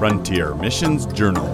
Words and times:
Frontier 0.00 0.54
Missions 0.54 1.04
Journal. 1.12 1.44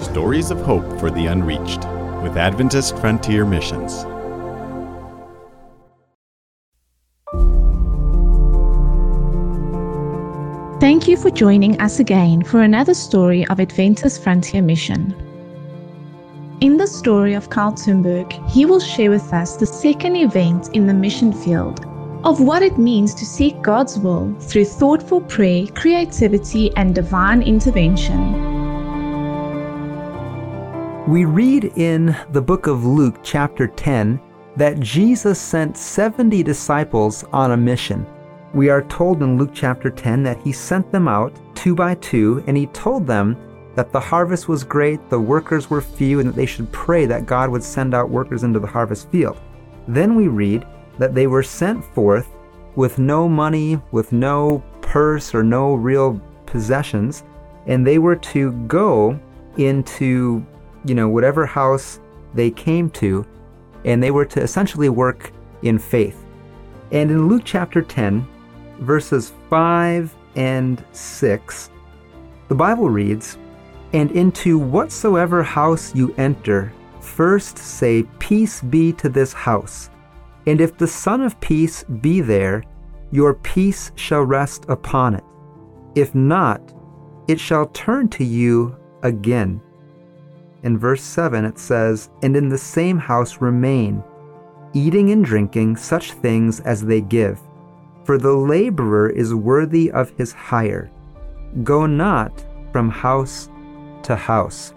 Stories 0.00 0.50
of 0.50 0.60
Hope 0.62 0.98
for 0.98 1.08
the 1.08 1.28
Unreached 1.28 1.84
with 2.24 2.36
Adventist 2.36 2.98
Frontier 2.98 3.44
Missions. 3.44 4.02
Thank 10.80 11.06
you 11.06 11.16
for 11.16 11.30
joining 11.30 11.80
us 11.80 12.00
again 12.00 12.42
for 12.42 12.62
another 12.62 12.94
story 12.94 13.46
of 13.46 13.60
Adventist 13.60 14.20
Frontier 14.24 14.62
Mission. 14.62 15.14
In 16.60 16.76
the 16.76 16.88
story 16.88 17.34
of 17.34 17.50
Carl 17.50 17.74
Thunberg, 17.74 18.32
he 18.50 18.64
will 18.64 18.80
share 18.80 19.10
with 19.10 19.32
us 19.32 19.56
the 19.56 19.66
second 19.66 20.16
event 20.16 20.70
in 20.74 20.88
the 20.88 20.94
mission 20.94 21.32
field 21.32 21.86
of 22.26 22.40
what 22.40 22.60
it 22.60 22.76
means 22.76 23.14
to 23.14 23.24
seek 23.24 23.62
God's 23.62 24.00
will 24.00 24.34
through 24.40 24.64
thoughtful 24.64 25.20
prayer, 25.20 25.64
creativity, 25.68 26.74
and 26.74 26.92
divine 26.92 27.40
intervention. 27.40 28.32
We 31.06 31.24
read 31.24 31.66
in 31.76 32.16
the 32.32 32.42
book 32.42 32.66
of 32.66 32.84
Luke, 32.84 33.20
chapter 33.22 33.68
10, 33.68 34.20
that 34.56 34.80
Jesus 34.80 35.40
sent 35.40 35.76
70 35.76 36.42
disciples 36.42 37.22
on 37.32 37.52
a 37.52 37.56
mission. 37.56 38.04
We 38.52 38.70
are 38.70 38.82
told 38.82 39.22
in 39.22 39.38
Luke 39.38 39.52
chapter 39.54 39.88
10 39.88 40.24
that 40.24 40.42
he 40.42 40.50
sent 40.50 40.90
them 40.90 41.06
out 41.06 41.32
two 41.54 41.76
by 41.76 41.94
two, 41.94 42.42
and 42.48 42.56
he 42.56 42.66
told 42.66 43.06
them 43.06 43.36
that 43.76 43.92
the 43.92 44.00
harvest 44.00 44.48
was 44.48 44.64
great, 44.64 45.10
the 45.10 45.20
workers 45.20 45.70
were 45.70 45.80
few, 45.80 46.18
and 46.18 46.30
that 46.30 46.34
they 46.34 46.46
should 46.46 46.72
pray 46.72 47.06
that 47.06 47.26
God 47.26 47.50
would 47.50 47.62
send 47.62 47.94
out 47.94 48.10
workers 48.10 48.42
into 48.42 48.58
the 48.58 48.66
harvest 48.66 49.08
field. 49.12 49.40
Then 49.86 50.16
we 50.16 50.26
read 50.26 50.66
that 50.98 51.14
they 51.14 51.26
were 51.26 51.42
sent 51.42 51.84
forth 51.84 52.28
with 52.74 52.98
no 52.98 53.28
money, 53.28 53.80
with 53.90 54.12
no 54.12 54.62
purse, 54.80 55.34
or 55.34 55.42
no 55.42 55.74
real 55.74 56.20
possessions, 56.46 57.24
and 57.66 57.86
they 57.86 57.98
were 57.98 58.16
to 58.16 58.52
go 58.66 59.18
into, 59.56 60.44
you 60.84 60.94
know, 60.94 61.08
whatever 61.08 61.44
house 61.46 62.00
they 62.34 62.50
came 62.50 62.90
to, 62.90 63.26
and 63.84 64.02
they 64.02 64.10
were 64.10 64.24
to 64.24 64.40
essentially 64.40 64.88
work 64.88 65.32
in 65.62 65.78
faith. 65.78 66.24
And 66.92 67.10
in 67.10 67.28
Luke 67.28 67.42
chapter 67.44 67.82
10, 67.82 68.26
verses 68.80 69.32
5 69.50 70.14
and 70.36 70.84
6, 70.92 71.70
the 72.48 72.54
Bible 72.54 72.88
reads, 72.88 73.38
And 73.92 74.10
into 74.12 74.58
whatsoever 74.58 75.42
house 75.42 75.94
you 75.94 76.14
enter, 76.18 76.72
first 77.00 77.58
say, 77.58 78.04
Peace 78.18 78.60
be 78.60 78.92
to 78.94 79.08
this 79.08 79.32
house. 79.32 79.90
And 80.46 80.60
if 80.60 80.76
the 80.76 80.86
Son 80.86 81.22
of 81.22 81.40
Peace 81.40 81.84
be 81.84 82.20
there, 82.20 82.62
your 83.10 83.34
peace 83.34 83.92
shall 83.94 84.22
rest 84.22 84.66
upon 84.68 85.14
it. 85.14 85.24
If 85.94 86.14
not, 86.14 86.74
it 87.28 87.40
shall 87.40 87.66
turn 87.66 88.08
to 88.10 88.24
you 88.24 88.76
again. 89.02 89.60
In 90.62 90.78
verse 90.78 91.02
7, 91.02 91.44
it 91.44 91.58
says, 91.58 92.10
And 92.22 92.36
in 92.36 92.48
the 92.48 92.58
same 92.58 92.98
house 92.98 93.40
remain, 93.40 94.02
eating 94.72 95.10
and 95.10 95.24
drinking 95.24 95.76
such 95.76 96.12
things 96.12 96.60
as 96.60 96.82
they 96.82 97.00
give 97.00 97.40
for 98.06 98.18
the 98.18 98.32
laborer 98.32 99.10
is 99.10 99.34
worthy 99.34 99.90
of 99.90 100.10
his 100.10 100.32
hire. 100.32 100.90
Go 101.64 101.86
not 101.86 102.46
from 102.70 102.88
house 102.88 103.50
to 104.04 104.14
house. 104.14 104.72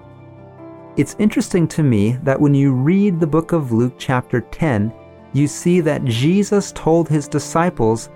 It's 0.97 1.15
interesting 1.19 1.67
to 1.69 1.83
me 1.83 2.13
that 2.23 2.41
when 2.41 2.55
you 2.55 2.73
read 2.73 3.19
the 3.19 3.27
book 3.27 3.51
of 3.51 3.71
Luke, 3.71 3.93
chapter 3.99 4.41
10, 4.41 4.91
you 5.33 5.47
see 5.47 5.81
that 5.81 6.03
Jesus 6.05 6.71
told 6.73 7.07
his 7.07 7.27
disciples 7.27 8.09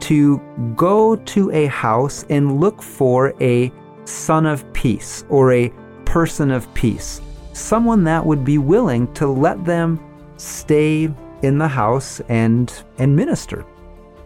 to 0.00 0.38
go 0.76 1.16
to 1.16 1.50
a 1.50 1.66
house 1.66 2.24
and 2.30 2.60
look 2.60 2.82
for 2.82 3.34
a 3.40 3.72
son 4.04 4.46
of 4.46 4.70
peace 4.72 5.24
or 5.28 5.52
a 5.52 5.72
person 6.04 6.50
of 6.50 6.72
peace, 6.74 7.20
someone 7.52 8.04
that 8.04 8.24
would 8.24 8.44
be 8.44 8.58
willing 8.58 9.12
to 9.14 9.26
let 9.26 9.64
them 9.64 10.00
stay 10.36 11.12
in 11.42 11.58
the 11.58 11.68
house 11.68 12.20
and, 12.28 12.82
and 12.98 13.14
minister 13.14 13.64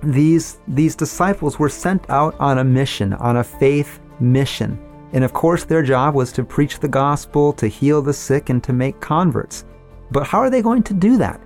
these, 0.02 0.58
these 0.66 0.96
disciples 0.96 1.58
were 1.58 1.68
sent 1.68 2.08
out 2.10 2.34
on 2.40 2.58
a 2.58 2.64
mission, 2.64 3.12
on 3.14 3.36
a 3.36 3.44
faith 3.44 4.00
mission. 4.20 4.78
And 5.12 5.24
of 5.24 5.32
course, 5.32 5.64
their 5.64 5.82
job 5.82 6.14
was 6.14 6.32
to 6.32 6.44
preach 6.44 6.80
the 6.80 6.88
gospel, 6.88 7.52
to 7.54 7.66
heal 7.66 8.02
the 8.02 8.12
sick, 8.12 8.48
and 8.48 8.62
to 8.64 8.72
make 8.72 9.00
converts. 9.00 9.64
But 10.10 10.26
how 10.26 10.38
are 10.38 10.50
they 10.50 10.62
going 10.62 10.82
to 10.84 10.94
do 10.94 11.16
that? 11.18 11.40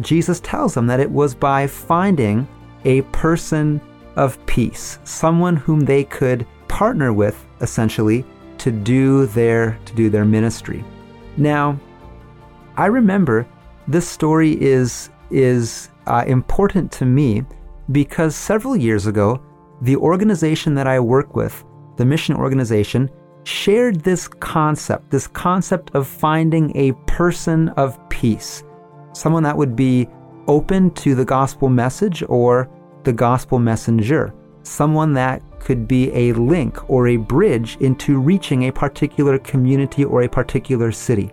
Jesus 0.00 0.40
tells 0.40 0.74
them 0.74 0.86
that 0.86 1.00
it 1.00 1.10
was 1.10 1.34
by 1.34 1.66
finding 1.66 2.46
a 2.84 3.02
person 3.02 3.80
of 4.16 4.44
peace, 4.46 4.98
someone 5.04 5.56
whom 5.56 5.80
they 5.80 6.04
could 6.04 6.46
partner 6.68 7.12
with, 7.12 7.44
essentially, 7.60 8.24
to 8.58 8.70
do 8.70 9.26
their, 9.26 9.78
to 9.84 9.94
do 9.94 10.10
their 10.10 10.24
ministry. 10.24 10.84
Now, 11.36 11.78
I 12.76 12.86
remember 12.86 13.46
this 13.88 14.08
story 14.08 14.60
is, 14.60 15.10
is 15.30 15.90
uh, 16.06 16.24
important 16.26 16.90
to 16.92 17.04
me 17.04 17.44
because 17.90 18.34
several 18.34 18.76
years 18.76 19.06
ago, 19.06 19.40
the 19.82 19.96
organization 19.96 20.74
that 20.74 20.86
I 20.86 21.00
work 21.00 21.34
with, 21.34 21.64
the 21.96 22.04
mission 22.04 22.36
organization, 22.36 23.10
shared 23.44 24.00
this 24.00 24.28
concept, 24.28 25.10
this 25.10 25.26
concept 25.26 25.90
of 25.94 26.06
finding 26.06 26.74
a 26.76 26.92
person 27.06 27.70
of 27.70 27.98
peace, 28.08 28.62
someone 29.12 29.42
that 29.42 29.56
would 29.56 29.76
be 29.76 30.08
open 30.48 30.90
to 30.92 31.14
the 31.14 31.24
gospel 31.24 31.68
message 31.68 32.22
or 32.28 32.68
the 33.04 33.12
gospel 33.12 33.58
messenger, 33.58 34.32
someone 34.62 35.12
that 35.12 35.42
could 35.60 35.86
be 35.86 36.10
a 36.12 36.32
link 36.32 36.90
or 36.90 37.08
a 37.08 37.16
bridge 37.16 37.76
into 37.80 38.18
reaching 38.18 38.64
a 38.64 38.72
particular 38.72 39.38
community 39.38 40.04
or 40.04 40.22
a 40.22 40.28
particular 40.28 40.90
city. 40.90 41.32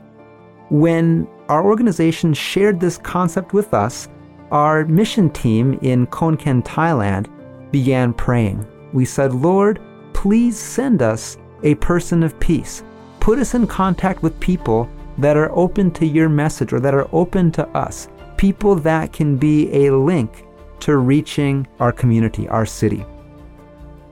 When 0.70 1.28
our 1.48 1.66
organization 1.66 2.34
shared 2.34 2.80
this 2.80 2.98
concept 2.98 3.54
with 3.54 3.74
us, 3.74 4.08
our 4.52 4.86
mission 4.86 5.30
team 5.30 5.80
in 5.82 6.08
Khon 6.08 6.38
Kaen, 6.38 6.64
Thailand 6.64 7.28
began 7.72 8.14
praying. 8.14 8.66
We 8.94 9.06
said, 9.06 9.34
Lord, 9.34 9.80
please 10.14 10.58
send 10.58 11.02
us 11.02 11.38
a 11.64 11.76
person 11.76 12.24
of 12.24 12.40
peace. 12.40 12.84
Put 13.20 13.40
us 13.40 13.54
in 13.54 13.68
contact 13.68 14.24
with 14.24 14.40
people 14.40 14.90
that 15.20 15.38
are 15.38 15.52
open 15.52 15.92
to 15.92 16.06
your 16.06 16.30
message 16.30 16.74
or 16.74 16.80
that 16.80 16.94
are 16.94 17.08
open 17.14 17.52
to 17.52 17.68
us, 17.70 18.08
people 18.38 18.76
that 18.76 19.12
can 19.14 19.38
be 19.38 19.86
a 19.86 19.94
link 19.94 20.46
to 20.80 20.98
reaching 20.98 21.68
our 21.80 21.92
community, 21.92 22.48
our 22.48 22.66
city. 22.66 23.06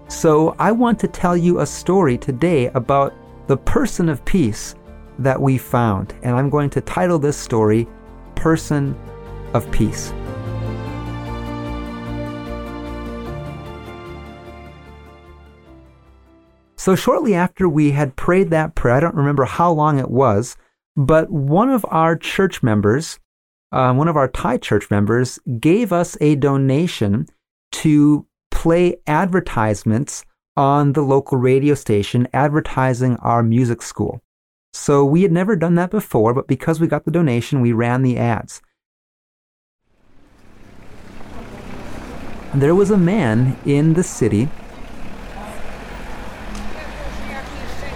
So 0.09 0.56
I 0.59 0.72
want 0.72 1.00
to 1.00 1.07
tell 1.07 1.35
you 1.35 1.59
a 1.59 1.66
story 1.66 2.18
today 2.18 2.68
about 2.68 3.13
the 3.47 3.57
person 3.57 4.09
of 4.09 4.23
peace 4.25 4.75
that 5.19 5.41
we 5.41 5.57
found. 5.57 6.13
And 6.23 6.35
I'm 6.35 6.50
going 6.50 6.69
to 6.72 6.81
title 6.81 7.19
this 7.19 7.38
story 7.38 7.88
Person 8.35 8.95
of 9.53 9.69
Peace. 9.72 10.13
So, 16.75 16.95
shortly 16.95 17.34
after 17.34 17.68
we 17.68 17.91
had 17.91 18.16
prayed 18.16 18.50
that 18.51 18.75
prayer, 18.75 18.95
I 18.95 19.00
don't 19.01 19.16
remember 19.16 19.44
how 19.44 19.72
long 19.72 20.00
it 20.00 20.09
was, 20.09 20.56
but 20.97 21.30
one 21.30 21.69
of 21.69 21.85
our 21.90 22.16
church 22.16 22.63
members, 22.63 23.19
uh, 23.72 23.94
one 23.94 24.08
of 24.08 24.18
our 24.18 24.28
Thai 24.28 24.58
church 24.58 24.90
members, 24.90 25.40
gave 25.59 25.94
us 25.94 26.18
a 26.19 26.35
donation 26.35 27.28
to 27.74 28.25
play 28.52 28.97
advertisements 29.06 30.25
on 30.57 30.94
the 30.94 31.03
local 31.03 31.38
radio 31.38 31.75
station 31.75 32.28
advertising 32.34 33.16
our 33.18 33.44
music 33.44 33.84
school. 33.84 34.22
So, 34.74 35.06
we 35.06 35.22
had 35.22 35.31
never 35.31 35.56
done 35.56 35.75
that 35.75 35.91
before, 35.91 36.34
but 36.34 36.47
because 36.47 36.80
we 36.80 36.88
got 36.88 37.06
the 37.06 37.12
donation, 37.12 37.62
we 37.62 37.72
ran 37.72 38.02
the 38.02 38.18
ads. 38.18 38.62
There 42.53 42.75
was 42.75 42.92
a 42.92 42.98
man 42.98 43.57
in 43.66 43.94
the 43.94 44.04
city 44.04 44.50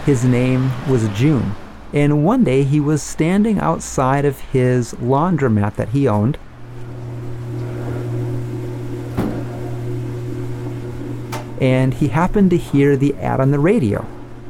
His 0.05 0.25
name 0.25 0.71
was 0.89 1.07
June. 1.09 1.55
And 1.93 2.23
one 2.23 2.43
day 2.43 2.63
he 2.63 2.79
was 2.79 3.03
standing 3.03 3.59
outside 3.59 4.23
of 4.23 4.39
his 4.39 4.93
laundromat 4.93 5.75
that 5.75 5.89
he 5.89 6.07
owned. 6.07 6.37
And 11.59 11.93
he 11.93 12.07
happened 12.07 12.49
to 12.51 12.57
hear 12.57 12.95
the 12.95 13.13
ad 13.15 13.39
on 13.39 13.51
the 13.51 13.59
radio. 13.59 14.05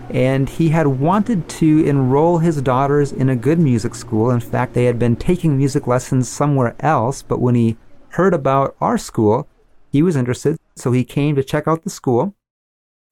And 0.10 0.50
he 0.50 0.70
had 0.70 0.88
wanted 0.88 1.50
to 1.50 1.86
enroll 1.86 2.38
his 2.38 2.62
daughters 2.62 3.12
in 3.12 3.30
a 3.30 3.36
good 3.36 3.60
music 3.60 3.96
school. 3.96 4.30
In 4.30 4.40
fact, 4.40 4.74
they 4.74 4.86
had 4.86 5.00
been 5.00 5.16
taking 5.16 5.58
music 5.58 5.88
lessons 5.88 6.30
somewhere 6.30 6.76
else, 6.80 7.22
but 7.22 7.42
when 7.42 7.56
he 7.56 7.78
heard 8.10 8.34
about 8.34 8.76
our 8.80 8.98
school, 8.98 9.48
he 9.90 10.04
was 10.04 10.16
interested. 10.16 10.58
So 10.76 10.92
he 10.92 11.04
came 11.04 11.36
to 11.36 11.44
check 11.44 11.68
out 11.68 11.84
the 11.84 11.90
school. 11.90 12.36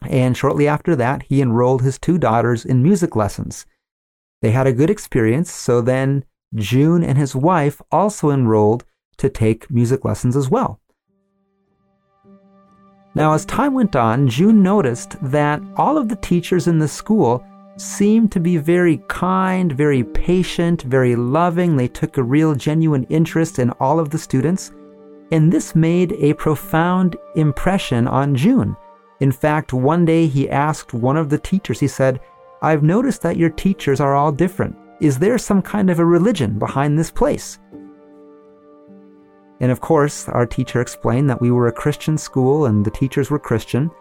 And 0.02 0.38
shortly 0.38 0.68
after 0.68 0.96
that, 0.96 1.24
he 1.24 1.42
enrolled 1.42 1.82
his 1.82 1.98
two 1.98 2.18
daughters 2.18 2.64
in 2.64 2.84
music 2.84 3.16
lessons. 3.16 3.66
They 4.42 4.52
had 4.52 4.68
a 4.68 4.74
good 4.74 4.90
experience, 4.90 5.52
so 5.52 5.82
then 5.82 6.24
June 6.56 7.04
and 7.04 7.18
his 7.18 7.36
wife 7.36 7.82
also 7.92 8.30
enrolled 8.30 8.86
to 9.18 9.30
take 9.30 9.70
music 9.70 10.06
lessons 10.06 10.36
as 10.36 10.50
well. 10.50 10.80
Now, 13.16 13.34
as 13.34 13.46
time 13.46 13.74
went 13.74 13.96
on, 13.96 14.30
June 14.30 14.64
noticed 14.64 15.18
that 15.22 15.62
all 15.76 15.98
of 15.98 16.10
the 16.10 16.16
teachers 16.16 16.68
in 16.68 16.80
the 16.80 16.88
school 16.88 17.44
seemed 17.76 18.32
to 18.32 18.40
be 18.40 18.58
very 18.58 18.98
kind, 19.08 19.72
very 19.72 20.04
patient, 20.04 20.84
very 20.84 21.16
loving. 21.16 21.76
They 21.76 21.88
took 21.88 22.18
a 22.18 22.24
real, 22.24 22.56
genuine 22.56 23.04
interest 23.06 23.60
in 23.60 23.72
all 23.72 24.00
of 24.00 24.10
the 24.10 24.18
students. 24.18 24.72
And 25.32 25.52
this 25.52 25.76
made 25.76 26.14
a 26.14 26.34
profound 26.34 27.18
impression 27.36 28.08
on 28.08 28.36
June. 28.36 28.76
In 29.20 29.32
fact, 29.32 29.74
one 29.74 30.06
day 30.06 30.28
he 30.28 30.50
asked 30.50 30.94
one 30.94 31.18
of 31.18 31.30
the 31.30 31.40
teachers, 31.40 31.80
he 31.80 31.88
said, 31.88 32.20
I've 32.62 32.84
noticed 32.84 33.22
that 33.22 33.38
your 33.38 33.50
teachers 33.50 34.00
are 34.00 34.16
all 34.16 34.32
different. 34.32 34.76
Is 35.00 35.18
there 35.18 35.38
some 35.38 35.62
kind 35.62 35.90
of 35.90 36.00
a 36.00 36.06
religion 36.06 36.60
behind 36.60 37.00
this 37.00 37.12
place? 37.12 37.58
And 39.62 39.72
of 39.72 39.80
course, 39.80 40.28
our 40.30 40.46
teacher 40.46 40.82
explained 40.82 41.30
that 41.30 41.42
we 41.42 41.52
were 41.52 41.68
a 41.68 41.72
Christian 41.72 42.18
school 42.18 42.66
and 42.66 42.86
the 42.86 42.92
teachers 42.92 43.30
were 43.30 43.40
Christian, 43.40 43.92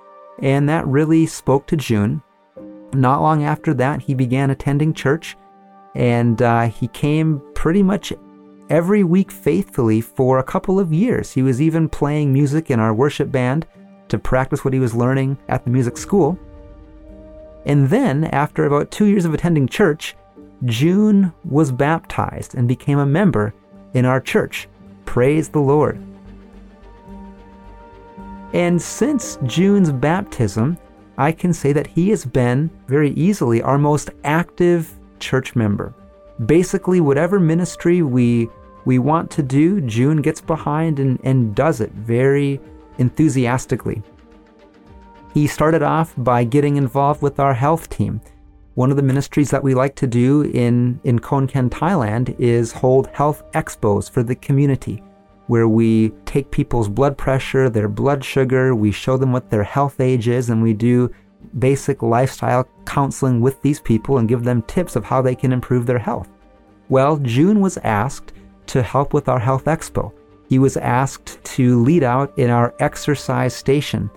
and 0.40 0.69
that 0.69 0.87
really 0.87 1.26
spoke 1.26 1.66
to 1.69 1.76
June. 1.76 2.22
Not 2.93 3.22
long 3.22 3.44
after 3.44 3.75
that, 3.75 4.02
he 4.02 4.14
began 4.14 4.50
attending 4.50 4.94
church, 4.94 5.37
and 5.94 6.40
uh, 6.43 6.69
he 6.69 6.88
came 6.88 7.43
pretty 7.54 7.82
much 7.82 8.12
every 8.70 9.04
week 9.04 9.31
faithfully 9.31 10.00
for 10.00 10.38
a 10.38 10.44
couple 10.44 10.78
of 10.81 10.93
years. 10.93 11.32
He 11.32 11.43
was 11.43 11.61
even 11.61 11.88
playing 11.88 12.32
music 12.32 12.70
in 12.70 12.81
our 12.81 12.94
worship 12.94 13.31
band 13.31 13.66
to 14.08 14.19
practice 14.19 14.64
what 14.64 14.75
he 14.75 14.81
was 14.81 14.94
learning 14.94 15.38
at 15.49 15.64
the 15.64 15.70
music 15.70 15.96
school. 15.96 16.38
And 17.66 17.88
then, 17.88 18.25
after 18.25 18.64
about 18.64 18.90
two 18.90 19.06
years 19.06 19.25
of 19.25 19.34
attending 19.34 19.69
church, 19.69 20.14
June 20.64 21.32
was 21.44 21.70
baptized 21.70 22.55
and 22.55 22.66
became 22.66 22.99
a 22.99 23.06
member 23.06 23.55
in 23.94 24.05
our 24.05 24.20
church. 24.20 24.69
Praise 25.05 25.49
the 25.49 25.60
Lord. 25.60 26.02
And 28.52 28.81
since 28.81 29.38
June's 29.44 29.93
baptism, 29.93 30.78
I 31.19 31.32
can 31.32 31.52
say 31.52 31.72
that 31.72 31.87
he 31.87 32.10
has 32.10 32.25
been 32.25 32.70
very 32.87 33.10
easily 33.10 33.61
our 33.61 33.78
most 33.78 34.11
active 34.25 34.94
church 35.19 35.54
member. 35.54 35.94
Basically, 36.46 37.00
whatever 37.00 37.40
ministry 37.40 38.02
we 38.02 38.49
we 38.84 38.99
want 38.99 39.31
to 39.32 39.43
do, 39.43 39.82
June 39.82 40.22
gets 40.22 40.40
behind 40.40 40.99
and, 40.99 41.20
and 41.22 41.54
does 41.54 41.81
it 41.81 41.90
very 41.93 42.58
enthusiastically. 42.96 44.02
He 45.38 45.46
started 45.46 45.85
off 45.85 46.14
by 46.19 46.43
getting 46.43 46.79
involved 46.79 47.23
with 47.23 47.38
our 47.38 47.55
health 47.55 47.88
team. 47.88 48.20
One 48.75 48.90
of 48.90 48.96
the 48.96 49.05
ministries 49.05 49.50
that 49.50 49.62
we 49.62 49.73
like 49.73 49.94
to 49.94 50.06
do 50.08 50.43
in, 50.43 50.99
in 51.05 51.20
Khon 51.20 51.49
Kaen, 51.49 51.70
Thailand 51.70 52.35
is 52.40 52.73
hold 52.73 53.06
health 53.12 53.44
expos 53.52 54.11
for 54.11 54.25
the 54.25 54.35
community, 54.35 55.00
where 55.46 55.69
we 55.69 56.08
take 56.26 56.50
people's 56.50 56.88
blood 56.88 57.17
pressure, 57.17 57.70
their 57.70 57.87
blood 57.87 58.25
sugar, 58.25 58.75
we 58.75 58.90
show 58.90 59.17
them 59.17 59.31
what 59.31 59.49
their 59.49 59.62
health 59.62 60.00
age 60.00 60.26
is, 60.26 60.50
and 60.50 60.61
we 60.61 60.75
do 60.75 61.08
basic 61.61 62.02
lifestyle 62.02 62.69
counseling 62.85 63.40
with 63.40 63.62
these 63.62 63.79
people 63.79 64.19
and 64.19 64.29
give 64.29 64.43
them 64.43 64.62
tips 64.62 64.96
of 64.96 65.05
how 65.05 65.23
they 65.23 65.37
can 65.37 65.52
improve 65.52 65.87
their 65.87 66.00
health. 66.00 66.29
Well, 66.88 67.17
June 67.19 67.61
was 67.61 67.79
asked 67.85 68.32
to 68.67 68.82
help 68.82 69.14
with 69.14 69.29
our 69.29 69.38
health 69.38 69.67
expo. 69.67 70.12
He 70.49 70.58
was 70.58 70.76
asked 70.76 71.38
to 71.44 71.81
lead 71.81 72.02
out 72.02 72.37
in 72.37 72.50
our 72.50 72.75
exercise 72.81 73.55
station. 73.55 74.11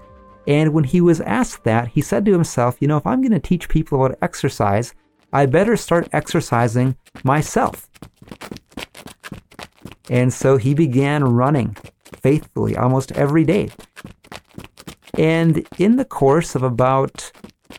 And 0.48 0.74
when 0.74 0.84
he 0.84 1.02
was 1.02 1.22
asked 1.22 1.64
that, 1.66 1.90
he 1.90 2.02
said 2.02 2.26
to 2.26 2.32
himself, 2.32 2.78
you 2.80 2.88
know, 2.88 2.98
if 2.98 3.06
I'm 3.06 3.22
going 3.22 3.32
to 3.32 3.40
teach 3.40 3.70
people 3.70 4.04
about 4.04 4.18
exercise, 4.22 4.94
I 5.32 5.46
better 5.46 5.78
start 5.78 6.10
exercising 6.12 6.98
myself. 7.24 7.90
And 10.10 10.34
so 10.34 10.58
he 10.58 10.74
began 10.74 11.24
running 11.24 11.78
faithfully 12.22 12.76
almost 12.76 13.12
every 13.14 13.46
day. 13.46 13.70
And 15.18 15.66
in 15.78 15.96
the 15.96 16.06
course 16.06 16.56
of 16.56 16.64
about 16.64 17.32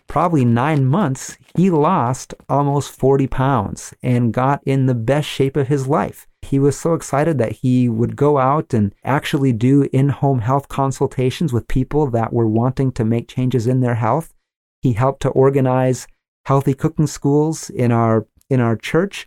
probably 0.07 0.45
nine 0.45 0.87
months, 0.87 1.37
he 1.57 1.71
lost 1.71 2.35
almost 2.49 2.99
40 2.99 3.27
pounds 3.27 3.93
and 4.03 4.33
got 4.33 4.63
in 4.65 4.87
the 4.87 4.95
best 4.95 5.29
shape 5.29 5.57
of 5.57 5.69
his 5.69 5.87
life. 5.87 6.27
He 6.53 6.59
was 6.59 6.79
so 6.79 6.93
excited 6.93 7.39
that 7.39 7.53
he 7.53 7.89
would 7.89 8.15
go 8.15 8.37
out 8.37 8.75
and 8.75 8.95
actually 9.05 9.55
do 9.55 9.89
in 9.91 10.11
home 10.11 10.41
health 10.41 10.69
consultations 10.69 11.51
with 11.51 11.67
people 11.67 12.11
that 12.11 12.31
were 12.31 12.47
wanting 12.47 12.93
to 12.93 13.07
make 13.07 13.27
changes 13.27 13.67
in 13.67 13.81
their 13.81 13.95
health. 13.95 14.35
He 14.83 14.93
helped 14.93 15.23
to 15.23 15.31
organize 15.31 16.07
healthy 16.45 16.75
cooking 16.75 17.07
schools 17.07 17.71
in 17.71 17.91
our 17.91 18.27
in 18.51 18.61
our 18.61 18.77
church 18.77 19.27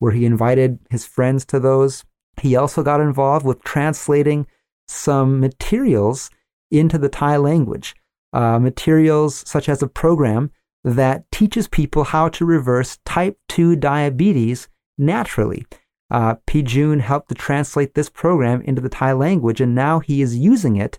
where 0.00 0.12
he 0.12 0.26
invited 0.26 0.78
his 0.90 1.06
friends 1.06 1.46
to 1.46 1.58
those. 1.58 2.04
He 2.42 2.54
also 2.56 2.82
got 2.82 3.00
involved 3.00 3.46
with 3.46 3.64
translating 3.64 4.46
some 4.86 5.40
materials 5.40 6.28
into 6.70 6.98
the 6.98 7.08
Thai 7.08 7.38
language, 7.38 7.94
uh, 8.34 8.58
materials 8.58 9.48
such 9.48 9.70
as 9.70 9.82
a 9.82 9.88
program 9.88 10.50
that 10.84 11.24
teaches 11.32 11.68
people 11.68 12.04
how 12.04 12.28
to 12.28 12.44
reverse 12.44 12.98
type 13.06 13.38
2 13.48 13.76
diabetes 13.76 14.68
naturally. 14.98 15.64
Uh, 16.10 16.36
P. 16.46 16.62
June 16.62 17.00
helped 17.00 17.28
to 17.28 17.34
translate 17.34 17.94
this 17.94 18.08
program 18.08 18.62
into 18.62 18.80
the 18.80 18.88
Thai 18.88 19.12
language, 19.12 19.60
and 19.60 19.74
now 19.74 19.98
he 20.00 20.22
is 20.22 20.36
using 20.36 20.76
it 20.76 20.98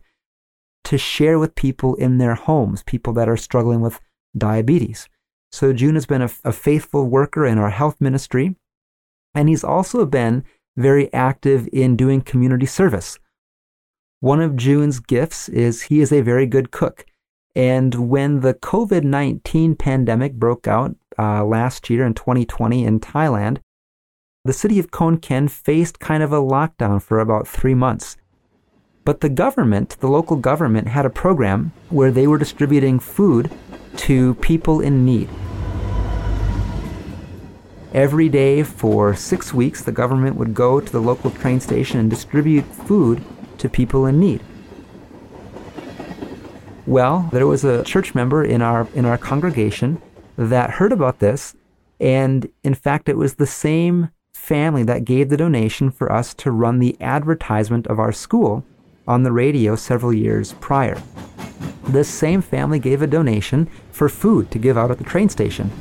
to 0.84 0.98
share 0.98 1.40
with 1.40 1.56
people 1.56 1.96
in 1.96 2.18
their 2.18 2.36
homes, 2.36 2.84
people 2.84 3.14
that 3.14 3.30
are 3.30 3.38
struggling 3.38 3.82
with 3.82 4.00
diabetes. 4.38 5.08
So 5.52 5.74
June 5.74 5.96
has 5.96 6.06
been 6.06 6.22
a, 6.22 6.30
a 6.44 6.52
faithful 6.52 7.06
worker 7.06 7.46
in 7.46 7.58
our 7.58 7.70
health 7.70 8.00
ministry, 8.00 8.56
and 9.34 9.50
he's 9.50 9.64
also 9.64 10.06
been 10.06 10.44
very 10.76 11.12
active 11.14 11.68
in 11.72 11.96
doing 11.96 12.22
community 12.22 12.66
service. 12.66 13.18
One 14.20 14.42
of 14.42 14.56
June's 14.56 15.00
gifts 15.00 15.48
is 15.50 15.84
he 15.84 16.02
is 16.02 16.12
a 16.12 16.22
very 16.22 16.46
good 16.46 16.72
cook. 16.72 17.06
And 17.56 18.10
when 18.10 18.42
the 18.42 18.54
COVID 18.54 19.04
19 19.04 19.76
pandemic 19.76 20.34
broke 20.34 20.68
out 20.68 20.96
uh, 21.18 21.44
last 21.44 21.90
year 21.90 22.06
in 22.06 22.14
2020 22.14 22.84
in 22.84 23.00
Thailand, 23.00 23.60
the 24.48 24.54
city 24.54 24.80
of 24.80 24.92
Khon 24.92 25.50
faced 25.50 26.00
kind 26.00 26.24
of 26.24 26.32
a 26.32 26.42
lockdown 26.42 27.02
for 27.02 27.20
about 27.20 27.48
three 27.48 27.76
months. 27.76 28.16
But 29.04 29.20
the 29.20 29.30
government, 29.30 29.98
the 30.00 30.08
local 30.08 30.38
government, 30.38 30.88
had 30.88 31.06
a 31.06 31.10
program 31.10 31.74
where 31.90 32.12
they 32.12 32.28
were 32.28 32.38
distributing 32.38 32.98
food 33.00 33.52
to 33.98 34.36
people 34.36 34.80
in 34.80 35.04
need. 35.06 35.30
Every 37.94 38.30
day 38.30 38.64
for 38.64 39.16
six 39.16 39.54
weeks, 39.54 39.84
the 39.84 39.92
government 39.92 40.38
would 40.38 40.54
go 40.54 40.80
to 40.80 40.92
the 40.92 41.02
local 41.02 41.30
train 41.32 41.60
station 41.60 42.00
and 42.00 42.10
distribute 42.10 42.66
food 42.66 43.24
to 43.58 43.68
people 43.68 44.06
in 44.06 44.18
need. 44.18 44.42
Well, 46.86 47.30
there 47.34 47.48
was 47.48 47.66
a 47.66 47.84
church 47.84 48.16
member 48.16 48.46
in 48.46 48.62
our 48.62 48.88
in 48.96 49.04
our 49.04 49.18
congregation 49.18 50.02
that 50.38 50.72
heard 50.72 50.94
about 50.94 51.20
this, 51.20 51.54
and 52.00 52.50
in 52.64 52.76
fact, 52.76 53.10
it 53.10 53.18
was 53.18 53.36
the 53.36 53.48
same 53.48 54.10
family 54.38 54.84
that 54.84 55.04
gave 55.04 55.28
the 55.28 55.36
donation 55.36 55.92
for 55.92 56.10
us 56.12 56.34
to 56.36 56.52
run 56.52 56.80
the 56.80 56.96
advertisement 57.02 57.86
of 57.88 58.00
our 58.00 58.14
school 58.14 58.64
on 59.06 59.24
the 59.24 59.32
radio 59.32 59.76
several 59.76 60.14
years 60.14 60.54
prior. 60.62 61.02
This 61.88 62.08
same 62.08 62.42
family 62.42 62.80
gave 62.80 63.02
a 63.02 63.08
donation 63.08 63.70
for 63.92 64.08
food 64.08 64.50
to 64.52 64.60
give 64.60 64.78
out 64.78 64.92
at 64.92 65.00
the 65.00 65.04
train 65.04 65.28
station. 65.28 65.72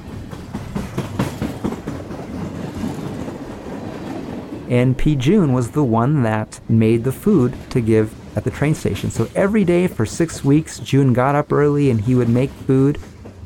And 4.69 4.99
P. 4.99 5.15
June 5.15 5.53
was 5.53 5.71
the 5.71 5.85
one 5.85 6.23
that 6.25 6.59
made 6.69 7.05
the 7.05 7.13
food 7.13 7.55
to 7.71 7.81
give 7.81 8.13
at 8.37 8.43
the 8.43 8.51
train 8.51 8.75
station. 8.75 9.11
So 9.11 9.29
every 9.37 9.65
day 9.65 9.87
for 9.87 10.05
six 10.05 10.43
weeks, 10.43 10.81
June 10.81 11.13
got 11.13 11.37
up 11.37 11.53
early 11.53 11.91
and 11.91 12.01
he 12.01 12.17
would 12.17 12.29
make 12.29 12.51
food 12.51 12.99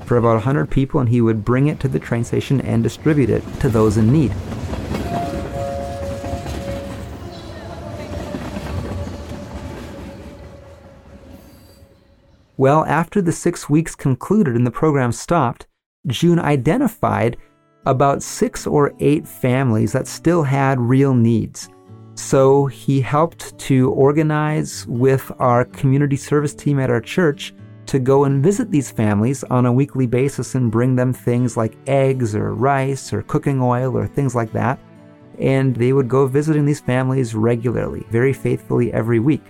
for 0.07 0.17
about 0.17 0.35
100 0.35 0.71
people 0.71 0.99
and 0.99 1.09
he 1.09 1.21
would 1.21 1.45
bring 1.45 1.67
it 1.67 1.79
to 1.81 1.89
the 1.89 1.99
train 1.99 2.25
station 2.25 2.61
and 2.63 2.83
distribute 2.83 3.29
it 3.29 3.45
to 3.61 3.69
those 3.69 3.99
in 3.99 4.11
need. 4.11 4.33
Well, 12.61 12.85
after 12.85 13.23
the 13.23 13.33
six 13.33 13.71
weeks 13.71 13.95
concluded 13.95 14.55
and 14.55 14.67
the 14.67 14.71
program 14.71 15.13
stopped, 15.13 15.67
June 16.09 16.39
identified 16.39 17.39
about 17.87 18.23
six 18.23 18.67
or 18.67 18.93
eight 19.01 19.27
families 19.27 19.93
that 19.93 20.07
still 20.07 20.43
had 20.43 20.79
real 20.79 21.15
needs. 21.15 21.71
So 22.17 22.67
he 22.67 23.01
helped 23.01 23.59
to 23.61 23.91
organize 23.93 24.87
with 24.87 25.33
our 25.39 25.65
community 25.65 26.17
service 26.17 26.53
team 26.53 26.79
at 26.79 26.91
our 26.91 27.01
church 27.01 27.55
to 27.87 27.99
go 27.99 28.25
and 28.25 28.45
visit 28.45 28.71
these 28.71 28.91
families 28.91 29.43
on 29.45 29.65
a 29.65 29.73
weekly 29.73 30.07
basis 30.07 30.55
and 30.55 30.71
bring 30.71 30.95
them 30.95 31.15
things 31.15 31.57
like 31.57 31.79
eggs 31.87 32.35
or 32.35 32.55
rice 32.55 33.11
or 33.11 33.23
cooking 33.23 33.63
oil 33.63 33.97
or 33.97 34.07
things 34.07 34.35
like 34.35 34.53
that. 34.53 34.79
And 35.39 35.75
they 35.75 35.95
would 35.95 36.11
go 36.11 36.27
visiting 36.27 36.67
these 36.67 36.81
families 36.81 37.35
regularly, 37.35 38.07
very 38.11 38.35
faithfully 38.35 38.93
every 38.93 39.19
week. 39.19 39.45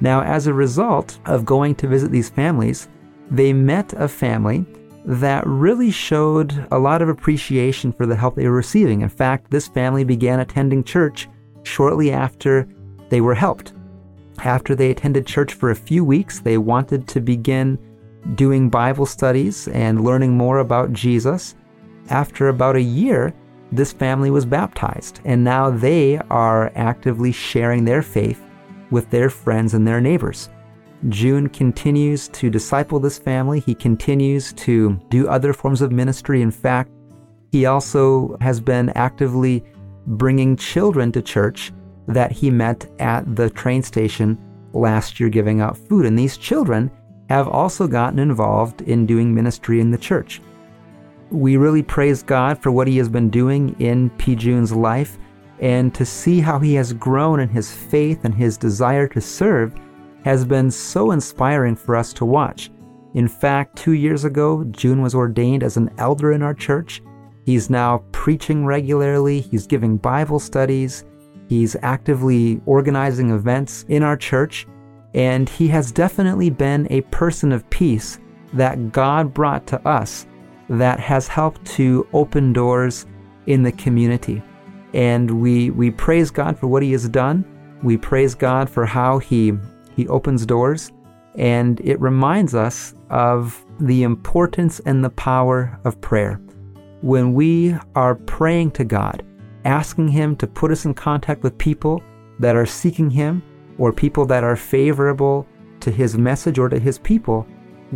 Now, 0.00 0.22
as 0.22 0.46
a 0.46 0.54
result 0.54 1.18
of 1.26 1.44
going 1.44 1.74
to 1.76 1.88
visit 1.88 2.10
these 2.10 2.30
families, 2.30 2.88
they 3.30 3.52
met 3.52 3.92
a 3.94 4.08
family 4.08 4.64
that 5.04 5.46
really 5.46 5.90
showed 5.90 6.66
a 6.70 6.78
lot 6.78 7.02
of 7.02 7.08
appreciation 7.08 7.92
for 7.92 8.06
the 8.06 8.16
help 8.16 8.36
they 8.36 8.48
were 8.48 8.56
receiving. 8.56 9.00
In 9.00 9.08
fact, 9.08 9.50
this 9.50 9.68
family 9.68 10.04
began 10.04 10.40
attending 10.40 10.84
church 10.84 11.28
shortly 11.62 12.12
after 12.12 12.68
they 13.08 13.20
were 13.20 13.34
helped. 13.34 13.72
After 14.44 14.74
they 14.74 14.90
attended 14.90 15.26
church 15.26 15.54
for 15.54 15.70
a 15.70 15.76
few 15.76 16.04
weeks, 16.04 16.40
they 16.40 16.58
wanted 16.58 17.08
to 17.08 17.20
begin 17.20 17.78
doing 18.34 18.68
Bible 18.68 19.06
studies 19.06 19.68
and 19.68 20.04
learning 20.04 20.36
more 20.36 20.58
about 20.58 20.92
Jesus. 20.92 21.56
After 22.10 22.48
about 22.48 22.76
a 22.76 22.80
year, 22.80 23.34
this 23.72 23.92
family 23.92 24.30
was 24.30 24.46
baptized, 24.46 25.20
and 25.24 25.42
now 25.42 25.70
they 25.70 26.18
are 26.30 26.72
actively 26.74 27.32
sharing 27.32 27.84
their 27.84 28.02
faith 28.02 28.44
with 28.90 29.10
their 29.10 29.30
friends 29.30 29.74
and 29.74 29.86
their 29.86 30.00
neighbors. 30.00 30.48
June 31.08 31.48
continues 31.48 32.28
to 32.28 32.50
disciple 32.50 32.98
this 32.98 33.18
family. 33.18 33.60
He 33.60 33.74
continues 33.74 34.52
to 34.54 35.00
do 35.10 35.28
other 35.28 35.52
forms 35.52 35.80
of 35.80 35.92
ministry. 35.92 36.42
In 36.42 36.50
fact, 36.50 36.90
he 37.52 37.66
also 37.66 38.36
has 38.40 38.60
been 38.60 38.90
actively 38.90 39.64
bringing 40.06 40.56
children 40.56 41.12
to 41.12 41.22
church 41.22 41.72
that 42.08 42.32
he 42.32 42.50
met 42.50 42.90
at 42.98 43.36
the 43.36 43.50
train 43.50 43.82
station 43.82 44.38
last 44.72 45.20
year 45.20 45.28
giving 45.28 45.60
out 45.60 45.78
food. 45.78 46.04
And 46.04 46.18
these 46.18 46.36
children 46.36 46.90
have 47.28 47.48
also 47.48 47.86
gotten 47.86 48.18
involved 48.18 48.82
in 48.82 49.06
doing 49.06 49.34
ministry 49.34 49.80
in 49.80 49.90
the 49.90 49.98
church. 49.98 50.40
We 51.30 51.58
really 51.58 51.82
praise 51.82 52.22
God 52.22 52.60
for 52.62 52.72
what 52.72 52.88
he 52.88 52.96
has 52.96 53.08
been 53.08 53.28
doing 53.28 53.76
in 53.78 54.10
P. 54.10 54.34
June's 54.34 54.72
life 54.72 55.18
and 55.60 55.94
to 55.94 56.04
see 56.04 56.40
how 56.40 56.58
he 56.58 56.74
has 56.74 56.92
grown 56.92 57.40
in 57.40 57.48
his 57.48 57.72
faith 57.72 58.24
and 58.24 58.34
his 58.34 58.56
desire 58.56 59.08
to 59.08 59.20
serve 59.20 59.74
has 60.24 60.44
been 60.44 60.70
so 60.70 61.12
inspiring 61.12 61.76
for 61.76 61.96
us 61.96 62.12
to 62.12 62.24
watch. 62.24 62.70
In 63.14 63.28
fact, 63.28 63.76
two 63.76 63.92
years 63.92 64.24
ago, 64.24 64.64
June 64.70 65.02
was 65.02 65.14
ordained 65.14 65.62
as 65.62 65.76
an 65.76 65.90
elder 65.98 66.32
in 66.32 66.42
our 66.42 66.54
church. 66.54 67.02
He's 67.44 67.70
now 67.70 68.04
preaching 68.12 68.66
regularly, 68.66 69.40
he's 69.40 69.66
giving 69.66 69.96
Bible 69.96 70.38
studies, 70.38 71.04
he's 71.48 71.76
actively 71.82 72.60
organizing 72.66 73.30
events 73.30 73.86
in 73.88 74.02
our 74.02 74.16
church, 74.16 74.66
and 75.14 75.48
he 75.48 75.66
has 75.68 75.90
definitely 75.90 76.50
been 76.50 76.86
a 76.90 77.00
person 77.02 77.50
of 77.50 77.68
peace 77.70 78.18
that 78.52 78.92
God 78.92 79.32
brought 79.32 79.66
to 79.68 79.88
us 79.88 80.26
that 80.68 81.00
has 81.00 81.26
helped 81.26 81.64
to 81.64 82.06
open 82.12 82.52
doors 82.52 83.06
in 83.46 83.62
the 83.62 83.72
community. 83.72 84.42
And 84.94 85.40
we, 85.40 85.70
we 85.70 85.90
praise 85.90 86.30
God 86.30 86.58
for 86.58 86.66
what 86.66 86.82
he 86.82 86.92
has 86.92 87.08
done. 87.08 87.44
We 87.82 87.96
praise 87.96 88.34
God 88.34 88.68
for 88.68 88.86
how 88.86 89.18
he 89.18 89.52
he 89.98 90.06
opens 90.06 90.46
doors, 90.46 90.92
and 91.34 91.80
it 91.80 92.00
reminds 92.00 92.54
us 92.54 92.94
of 93.10 93.64
the 93.80 94.04
importance 94.04 94.80
and 94.86 95.04
the 95.04 95.10
power 95.10 95.76
of 95.84 96.00
prayer. 96.00 96.40
When 97.00 97.34
we 97.34 97.74
are 97.96 98.14
praying 98.14 98.70
to 98.72 98.84
God, 98.84 99.24
asking 99.64 100.06
Him 100.06 100.36
to 100.36 100.46
put 100.46 100.70
us 100.70 100.84
in 100.84 100.94
contact 100.94 101.42
with 101.42 101.58
people 101.58 102.00
that 102.38 102.54
are 102.54 102.64
seeking 102.64 103.10
Him 103.10 103.42
or 103.76 103.92
people 103.92 104.24
that 104.26 104.44
are 104.44 104.54
favorable 104.54 105.48
to 105.80 105.90
His 105.90 106.16
message 106.16 106.60
or 106.60 106.68
to 106.68 106.78
His 106.78 106.98
people, 107.00 107.44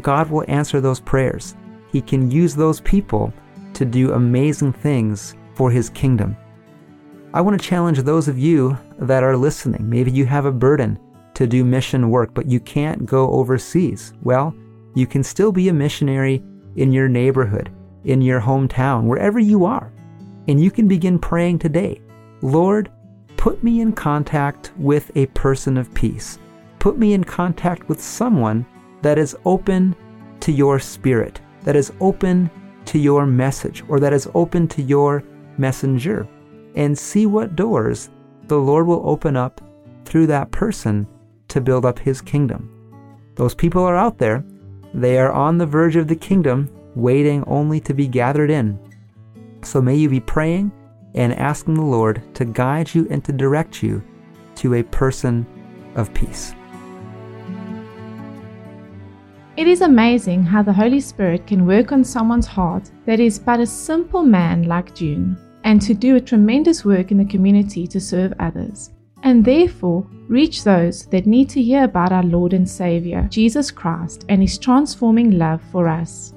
God 0.01 0.29
will 0.29 0.45
answer 0.49 0.81
those 0.81 0.99
prayers. 0.99 1.55
He 1.93 2.01
can 2.01 2.33
use 2.33 2.57
those 2.57 2.81
people 2.81 3.33
to 3.75 3.85
do 3.85 4.13
amazing 4.13 4.73
things 4.73 5.37
for 5.55 5.71
His 5.71 5.89
kingdom. 5.89 6.37
I 7.35 7.41
want 7.41 7.59
to 7.59 7.67
challenge 7.67 7.99
those 7.99 8.29
of 8.29 8.39
you 8.39 8.77
that 8.99 9.23
are 9.23 9.39
listening. 9.39 9.89
Maybe 9.89 10.11
you 10.11 10.27
have 10.27 10.45
a 10.45 10.53
burden 10.53 10.99
to 11.33 11.47
do 11.47 11.65
mission 11.65 12.11
work, 12.11 12.35
but 12.35 12.45
you 12.45 12.61
can't 12.61 13.07
go 13.07 13.31
overseas. 13.31 14.13
Well, 14.23 14.55
you 14.95 15.07
can 15.07 15.25
still 15.25 15.51
be 15.51 15.71
a 15.71 15.73
missionary 15.73 16.43
in 16.77 16.93
your 16.93 17.09
neighborhood, 17.09 17.71
in 18.05 18.21
your 18.21 18.39
hometown, 18.39 19.05
wherever 19.05 19.39
you 19.39 19.65
are. 19.65 19.91
And 20.47 20.63
you 20.63 20.71
can 20.71 20.87
begin 20.87 21.19
praying 21.19 21.61
today 21.61 22.03
Lord, 22.43 22.91
put 23.39 23.63
me 23.63 23.81
in 23.81 23.93
contact 23.93 24.73
with 24.77 25.11
a 25.15 25.27
person 25.27 25.79
of 25.79 25.95
peace. 25.95 26.39
Put 26.81 26.99
me 26.99 27.15
in 27.15 27.25
contact 27.25 27.89
with 27.89 28.03
someone 28.03 28.67
that 29.01 29.17
is 29.17 29.37
open 29.47 29.97
to 30.41 30.53
your 30.53 30.79
spirit, 30.79 31.41
that 31.63 31.77
is 31.77 31.93
open 32.01 32.51
to 32.87 32.99
your 32.99 33.25
message, 33.25 33.85
or 33.89 34.01
that 34.01 34.13
is 34.13 34.29
open 34.35 34.69
to 34.69 34.83
your 34.83 35.25
messenger. 35.57 36.29
And 36.75 36.97
see 36.97 37.27
what 37.27 37.57
doors 37.57 38.11
the 38.49 38.59
Lord 38.59 38.87
will 38.87 39.03
open 39.09 39.37
up 39.37 39.61
through 40.05 40.27
that 40.29 40.51
person 40.51 41.07
to 41.49 41.61
build 41.61 41.85
up 41.85 41.99
his 41.99 42.21
kingdom. 42.21 42.71
Those 43.35 43.55
people 43.55 43.83
are 43.83 43.97
out 43.97 44.19
there. 44.19 44.45
They 44.95 45.19
are 45.19 45.33
on 45.33 45.59
the 45.59 45.67
verge 45.67 45.97
of 45.97 46.09
the 46.09 46.17
kingdom, 46.17 46.71
waiting 46.95 47.45
only 47.47 47.81
to 47.81 47.95
be 47.95 48.07
gathered 48.07 48.51
in. 48.51 48.79
So 49.63 49.81
may 49.81 49.97
you 49.97 50.09
be 50.09 50.21
praying 50.21 50.73
and 51.15 51.35
asking 51.35 51.75
the 51.75 51.83
Lord 51.83 52.23
to 52.35 52.45
guide 52.45 52.95
you 52.95 53.07
and 53.11 53.25
to 53.25 53.33
direct 53.33 53.83
you 53.83 54.03
to 54.57 54.75
a 54.75 54.83
person 54.83 55.47
of 55.95 56.13
peace. 56.15 56.55
It 59.57 59.69
is 59.69 59.83
amazing 59.83 60.45
how 60.45 60.63
the 60.63 60.73
Holy 60.73 61.01
Spirit 61.01 61.47
can 61.47 61.67
work 61.67 61.93
on 61.93 62.05
someone's 62.05 62.47
heart 62.47 62.91
that 63.05 63.21
is 63.21 63.39
but 63.39 63.61
a 63.61 63.67
simple 63.67 64.23
man 64.23 64.63
like 64.63 64.95
June, 64.95 65.37
and 65.65 65.81
to 65.83 65.95
do 65.95 66.17
a 66.17 66.21
tremendous 66.21 66.85
work 66.85 67.11
in 67.11 67.19
the 67.19 67.25
community 67.25 67.87
to 67.87 68.01
serve 68.01 68.33
others 68.39 68.91
and 69.23 69.45
therefore 69.45 70.07
reach 70.29 70.65
those 70.65 71.07
that 71.07 71.27
need 71.27 71.49
to 71.51 71.63
hear 71.63 71.85
about 71.85 72.13
our 72.13 72.23
Lord 72.23 72.53
and 72.53 72.69
Savior, 72.69 73.27
Jesus 73.31 73.71
Christ, 73.71 74.25
and 74.29 74.43
His 74.43 74.59
transforming 74.59 75.39
love 75.39 75.63
for 75.71 75.89
us. 75.89 76.35